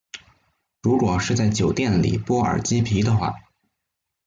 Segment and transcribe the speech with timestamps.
[0.81, 3.35] 如果是在酒店裡剝耳機皮的話